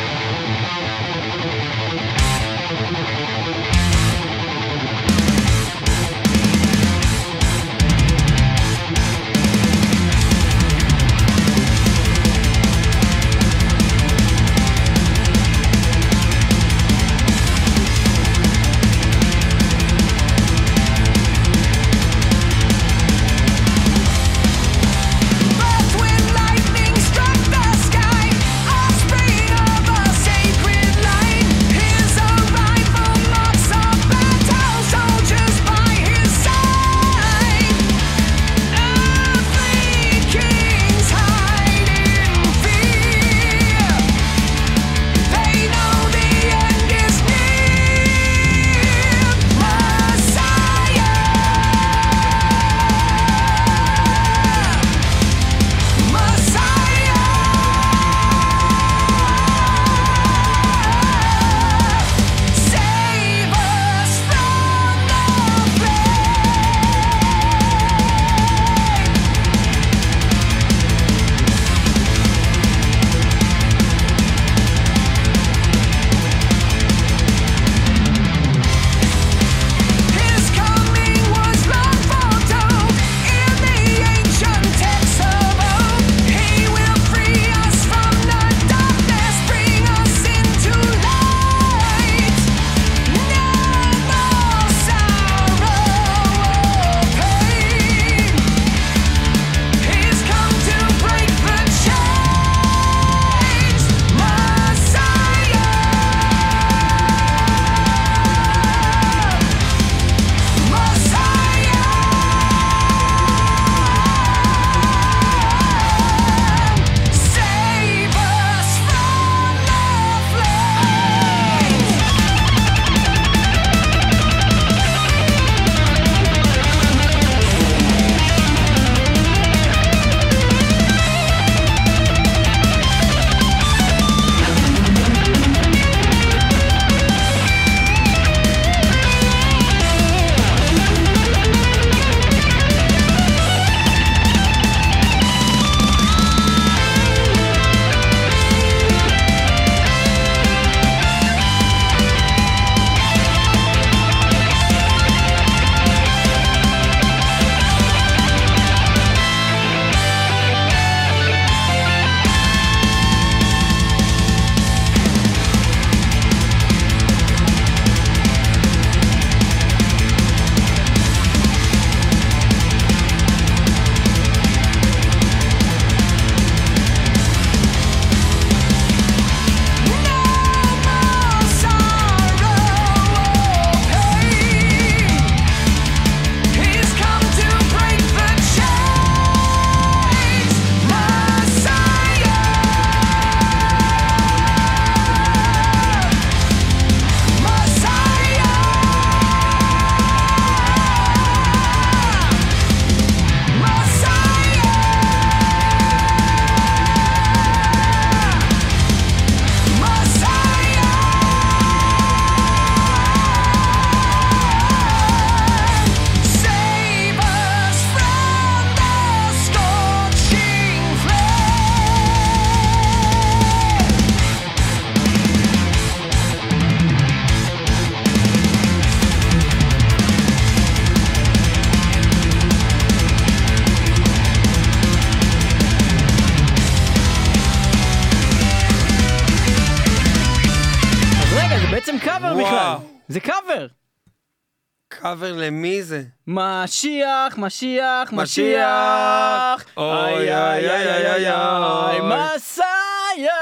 [245.13, 246.03] קאבר למי זה?
[246.27, 248.13] משיח, משיח, משיח.
[248.13, 249.65] משיח.
[249.77, 251.99] אוי, אוי, אוי, אוי, אוי.
[252.35, 253.33] Messiah.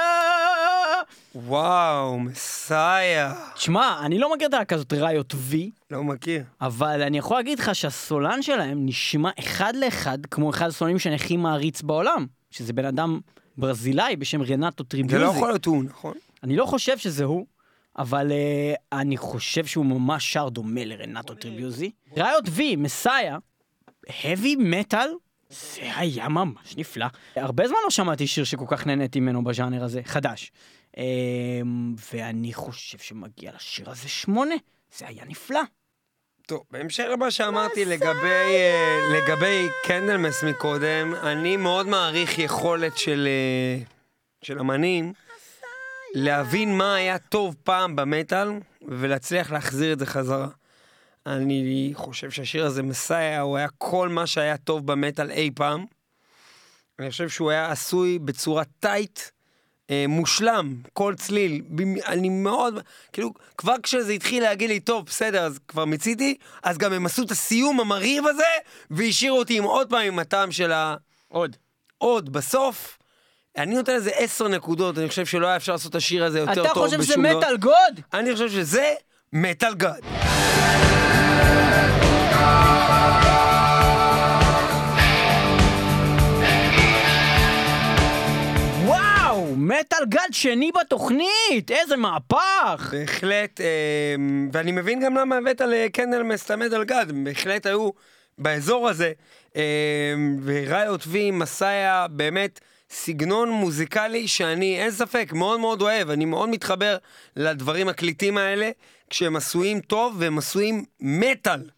[1.35, 3.33] וואו, Messiah.
[3.55, 6.43] תשמע, אני לא מכיר את הלהקה הזאת Riot V, לא מכיר.
[6.61, 11.37] אבל אני יכול להגיד לך שהסולן שלהם נשמע אחד לאחד כמו אחד הסולנים שאני הכי
[11.37, 13.19] מעריץ בעולם, שזה בן אדם
[13.57, 15.23] ברזילאי בשם רנאטו זה טריבוזי.
[15.23, 16.13] לא יכול להיות הוא, נכון?
[16.43, 17.45] אני לא חושב שזה הוא,
[18.01, 21.91] אבל אה, אני חושב שהוא ממש שר דומה לרנאטו טריבוזי.
[22.17, 23.37] Riot V, Messiah,
[24.07, 25.07] heavy metal,
[25.49, 27.05] זה היה ממש נפלא.
[27.35, 30.51] הרבה זמן לא שמעתי שיר שכל כך נהניתי ממנו בז'אנר הזה, חדש.
[30.91, 30.99] אממ,
[32.13, 34.55] ואני חושב שמגיע לשיר הזה שמונה,
[34.97, 35.61] זה היה נפלא.
[36.47, 43.83] טוב, בהמשך למה שאמרתי לגבי, אה, לגבי קנדלמאס מקודם, אני מאוד מעריך יכולת של, אה,
[44.41, 45.13] של אמנים
[46.13, 48.49] להבין מה היה טוב פעם במטאל
[48.87, 50.47] ולהצליח להחזיר את זה חזרה.
[51.25, 55.85] אני חושב שהשיר הזה, מסאיה, הוא היה כל מה שהיה טוב במטאל אי פעם.
[56.99, 59.19] אני חושב שהוא היה עשוי בצורה טייט,
[59.89, 61.61] אה, מושלם, כל צליל.
[62.07, 62.73] אני מאוד,
[63.13, 67.23] כאילו, כבר כשזה התחיל להגיד לי, טוב, בסדר, אז כבר מיציתי, אז גם הם עשו
[67.23, 68.43] את הסיום המרהיב הזה,
[68.91, 70.95] והשאירו אותי עם עוד פעם עם הטעם של ה...
[71.27, 71.55] עוד.
[71.97, 72.97] עוד בסוף.
[73.57, 76.51] אני נותן לזה עשר נקודות, אני חושב שלא היה אפשר לעשות את השיר הזה יותר
[76.51, 77.37] אתה טוב חושב שזה בשום דבר.
[77.37, 77.99] מטאל גוד?
[78.13, 78.93] אני חושב שזה
[79.33, 79.73] מטאל.
[88.85, 92.89] וואו, מטאל גד שני בתוכנית, איזה מהפך!
[92.91, 94.15] בהחלט, אה,
[94.53, 97.89] ואני מבין גם למה הבאת לקנדלמס את המטאל גאד, הם בהחלט היו
[98.37, 99.11] באזור הזה.
[99.55, 99.61] אה,
[100.43, 102.59] ו Riot V, Messiah, באמת
[102.91, 106.97] סגנון מוזיקלי שאני, אין ספק, מאוד מאוד אוהב, אני מאוד מתחבר
[107.35, 108.69] לדברים הקליטים האלה,
[109.09, 111.69] כשהם עשויים טוב והם עשויים מטאל.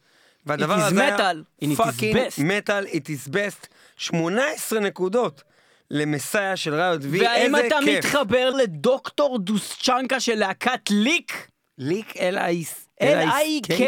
[0.45, 2.17] והדבר הזה היה metal, is פאקינג.
[2.37, 3.67] מטאל, it is best.
[3.97, 5.43] 18 נקודות
[5.91, 8.05] ל Messiah של Riot V, והאם איזה אתה כיף.
[8.05, 11.47] מתחבר לדוקטור דוסצ'נקה של להקת ליק?
[11.77, 12.13] ליק.
[12.17, 13.81] L-I-K.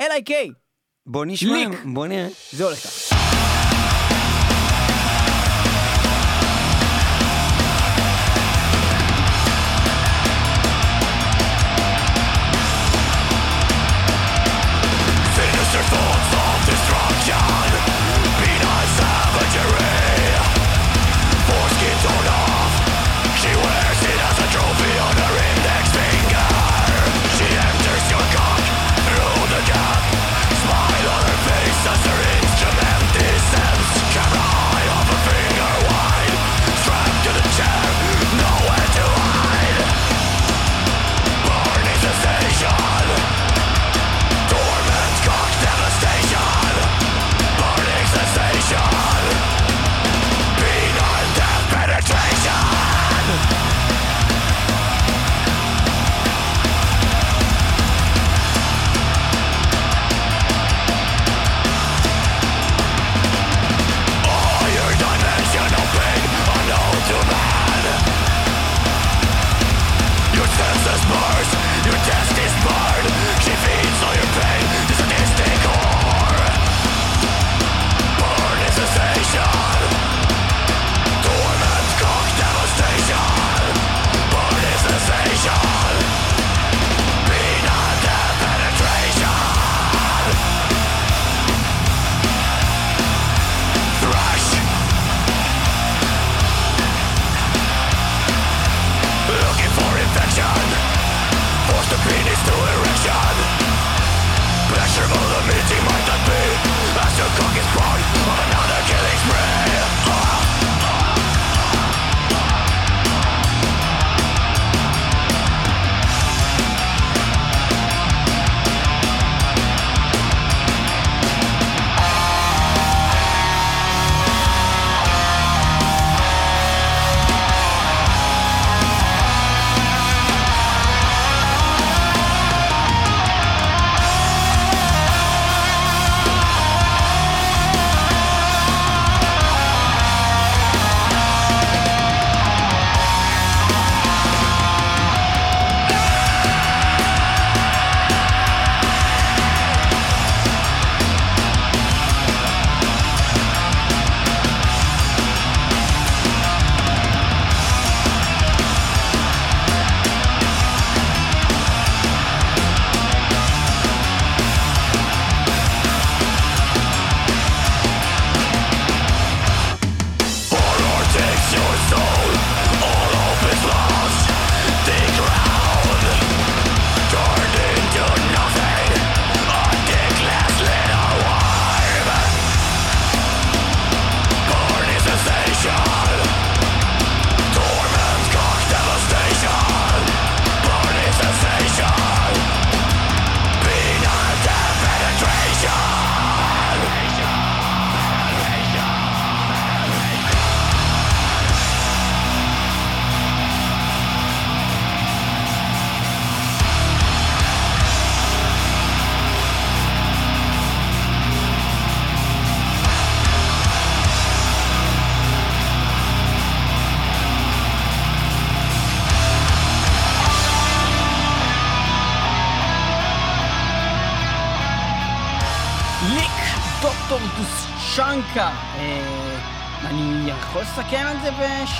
[0.00, 0.32] L-I-K.
[1.06, 1.68] בוא נשמע, ליק.
[1.84, 2.28] בוא נראה.
[2.52, 3.19] זה הולך ככה.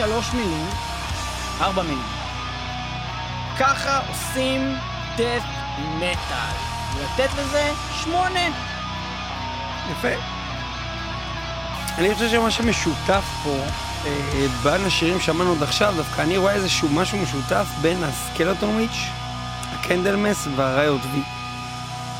[0.01, 0.67] זה בשלוש מילים,
[1.61, 2.03] ארבע מילים.
[3.59, 4.77] ככה עושים
[5.17, 5.43] דף
[5.97, 6.57] מטאל.
[6.95, 7.73] ולתת לזה
[8.03, 8.41] שמונה.
[9.91, 10.09] יפה.
[11.99, 13.57] אני חושב שמה שמשותף פה,
[14.07, 19.07] אה, בין השירים שאמרנו עד עכשיו, דווקא אני רואה איזשהו משהו משותף בין הסקלטון וויץ',
[19.73, 21.23] הקנדלמס והריוט וי.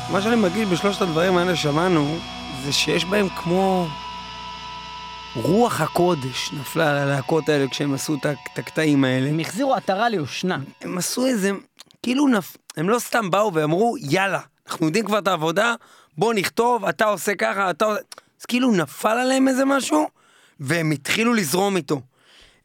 [0.09, 2.17] מה שאני מגיד בשלושת הדברים האלה שמענו,
[2.63, 3.87] זה שיש בהם כמו
[5.35, 9.29] רוח הקודש נפלה על הלהקות האלה כשהם עשו את הקטעים האלה.
[9.29, 10.59] הם החזירו עטרה ליושנה.
[10.81, 11.51] הם עשו איזה,
[12.03, 12.57] כאילו נפ...
[12.77, 15.75] הם לא סתם באו ואמרו, יאללה, אנחנו יודעים כבר את העבודה,
[16.17, 17.85] בוא נכתוב, אתה עושה ככה, אתה...
[17.85, 18.01] עושה-"
[18.41, 20.07] אז כאילו נפל עליהם איזה משהו,
[20.59, 22.01] והם התחילו לזרום איתו.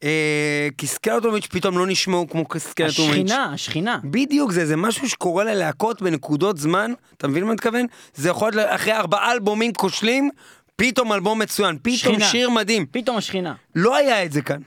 [0.05, 3.11] אה, כי סקלטומיץ' פתאום לא נשמעו כמו סקלטומיץ'.
[3.11, 3.99] השכינה, השכינה.
[4.05, 7.87] בדיוק, זה, זה משהו שקורה ללהקות בנקודות זמן, אתה מבין מה אני מתכוון?
[8.15, 10.31] זה יכול להיות אחרי ארבעה אלבומים כושלים,
[10.77, 12.25] פתאום אלבום מצוין, פתאום שכינה.
[12.25, 12.87] שיר מדהים.
[12.91, 13.55] פתאום השכינה.
[13.75, 14.61] לא היה את זה כאן.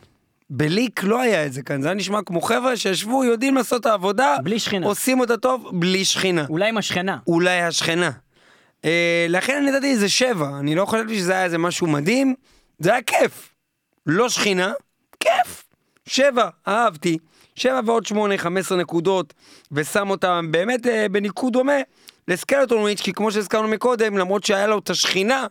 [0.49, 3.85] בליק לא היה את זה כאן, זה היה נשמע כמו חבר'ה שישבו, יודעים לעשות את
[3.85, 4.85] העבודה, בלי שכינה.
[4.85, 6.45] עושים אותה טוב, בלי שכינה.
[6.49, 7.17] אולי עם השכנה.
[7.27, 8.11] אולי השכנה.
[8.85, 12.35] אה, לכן אני נתתי איזה שבע, אני לא חשבתי שזה היה איזה משהו מדהים,
[12.79, 13.49] זה היה כיף.
[14.05, 14.73] לא שכינה,
[15.19, 15.63] כיף.
[16.05, 17.17] שבע, אהבתי.
[17.55, 19.33] שבע ועוד שמונה, חמש עשרה נקודות,
[19.71, 21.73] ושם אותם באמת אה, בניקוד דומה
[22.27, 25.47] לסקלטון וויץ', כי כמו שהזכרנו מקודם, למרות שהיה לו את השכינה,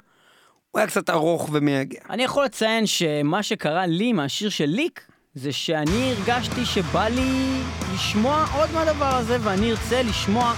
[0.70, 2.00] הוא היה קצת ארוך ומייגע.
[2.10, 7.60] אני יכול לציין שמה שקרה לי מהשיר של ליק, זה שאני הרגשתי שבא לי
[7.94, 10.54] לשמוע עוד מהדבר הזה, ואני ארצה לשמוע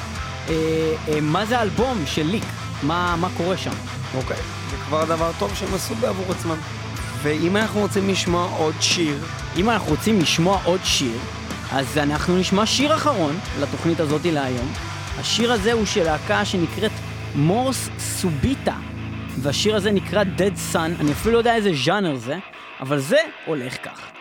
[0.49, 0.55] אה,
[1.09, 2.45] אה, מה זה האלבום של ליק,
[2.83, 3.71] מה, מה קורה שם.
[4.15, 4.37] אוקיי.
[4.71, 6.57] זה כבר דבר טוב שהם עשו בעבור עצמם.
[7.23, 9.19] ואם אנחנו רוצים לשמוע עוד שיר,
[9.57, 11.19] אם אנחנו רוצים לשמוע עוד שיר,
[11.73, 14.73] אז אנחנו נשמע שיר אחרון לתוכנית הזאת להיום.
[15.19, 16.93] השיר הזה הוא של להקה שנקראת
[17.35, 18.77] מורס סוביטה,
[19.43, 22.39] והשיר הזה נקרא Dead Sun, אני אפילו לא יודע איזה ז'אנר זה,
[22.81, 24.20] אבל זה הולך כך.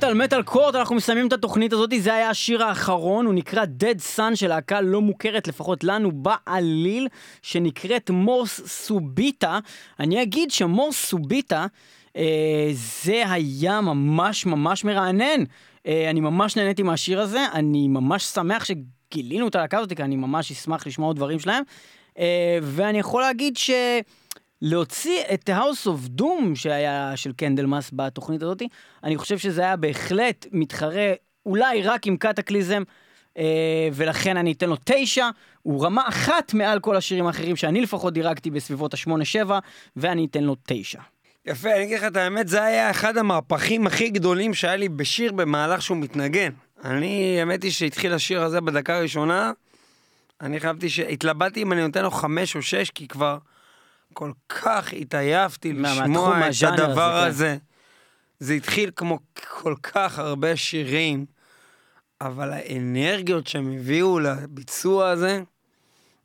[0.00, 4.16] מטאל מטאל קורט, אנחנו מסיימים את התוכנית הזאת, זה היה השיר האחרון, הוא נקרא Dead
[4.16, 7.08] Sun של להקה לא מוכרת, לפחות לנו, בעליל,
[7.42, 9.58] שנקראת Mors Subita.
[10.00, 11.66] אני אגיד ש Mors Subita,
[12.16, 15.44] אה, זה היה ממש ממש מרענן.
[15.86, 20.16] אה, אני ממש נהניתי מהשיר הזה, אני ממש שמח שגילינו את הלהקה הזאת, כי אני
[20.16, 21.62] ממש אשמח לשמוע עוד דברים שלהם.
[22.18, 23.70] אה, ואני יכול להגיד ש...
[24.62, 28.62] להוציא את House of Doom שהיה של קנדלמאס בתוכנית הזאת,
[29.04, 31.12] אני חושב שזה היה בהחלט מתחרה
[31.46, 32.82] אולי רק עם קטקליזם,
[33.38, 35.28] אה, ולכן אני אתן לו תשע,
[35.62, 39.58] הוא רמה אחת מעל כל השירים האחרים שאני לפחות דירגתי בסביבות השמונה-שבע,
[39.96, 41.00] ואני אתן לו תשע.
[41.46, 45.32] יפה, אני אגיד לך את האמת, זה היה אחד המהפכים הכי גדולים שהיה לי בשיר
[45.32, 46.50] במהלך שהוא מתנגן.
[46.84, 49.52] אני, האמת היא שהתחיל השיר הזה בדקה הראשונה,
[50.40, 53.38] אני חייבתי שהתלבטתי אם אני נותן לו חמש או שש, כי כבר
[54.12, 57.50] כל כך התעייפתי מה- לשמוע את הדבר הזה, כן.
[57.54, 57.56] הזה.
[58.40, 59.18] זה התחיל כמו
[59.60, 61.26] כל כך הרבה שירים,
[62.20, 65.42] אבל האנרגיות שהם הביאו לביצוע הזה,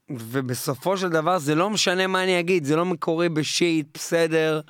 [0.09, 4.61] ובסופו של דבר זה לא משנה מה אני אגיד, זה לא מקורי בשיט, בסדר,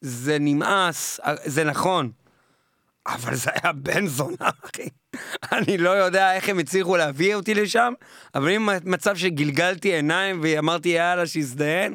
[0.00, 2.10] זה נמאס, זה נכון,
[3.06, 4.88] אבל זה היה בן זונה, אחי.
[5.56, 7.92] אני לא יודע איך הם הצליחו להביא אותי לשם,
[8.34, 11.94] אבל אם מצב שגלגלתי עיניים ואמרתי יאללה שיזדיין,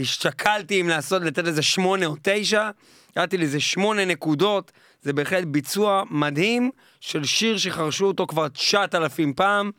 [0.00, 2.70] השתקלתי אם לעשות, לתת לזה שמונה או תשע,
[3.16, 4.72] נתתי לזה שמונה נקודות,
[5.02, 6.70] זה בהחלט ביצוע מדהים
[7.00, 9.70] של שיר שחרשו אותו כבר 9,000 פעם,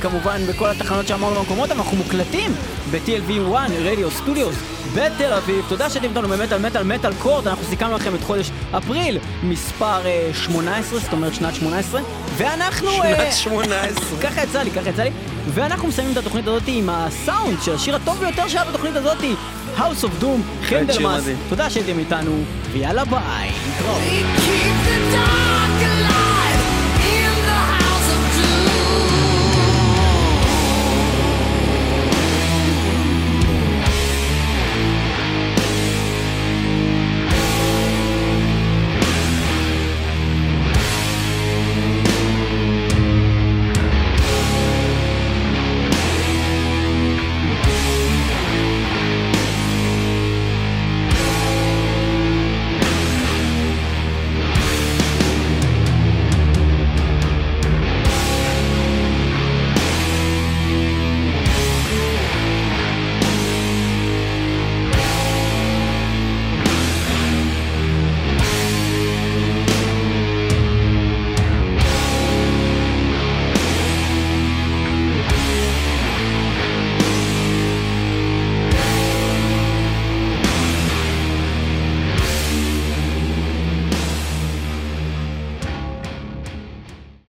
[0.00, 2.50] כמובן בכל התחנות שאמרנו במקומות, אבל אנחנו מוקלטים
[2.90, 4.56] ב-TLV1 רדיו סטודיוס
[4.96, 5.64] בתל אביב.
[5.68, 10.36] תודה שאתם איתנו במטאל מטאל מטאל קורט, אנחנו סיכמנו לכם את חודש אפריל, מספר uh,
[10.36, 12.00] 18, זאת אומרת שנת 18,
[12.36, 12.90] ואנחנו...
[12.90, 14.18] שנת אה, 18.
[14.22, 15.10] ככה יצא לי, ככה יצא לי.
[15.54, 19.18] ואנחנו מסיימים את התוכנית הזאת עם הסאונד של השיר הטוב ביותר שהיה בתוכנית הזאת,
[19.76, 21.22] House of Doom, קנדלמאס.
[21.22, 21.36] מדהים.
[21.48, 22.42] תודה שהייתם איתנו,
[22.72, 23.50] ויאללה ביי.
[25.12, 25.55] dark